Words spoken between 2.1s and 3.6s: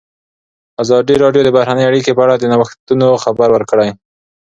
په اړه د نوښتونو خبر